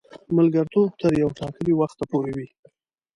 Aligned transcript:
ملګرتوب 0.35 0.89
تر 1.01 1.11
یوه 1.21 1.33
ټاکلي 1.39 1.73
وخته 1.75 2.03
پوري 2.11 2.33
وي. 2.37 2.47